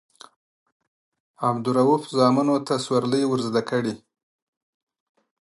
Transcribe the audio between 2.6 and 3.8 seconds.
ته سورلۍ ورزده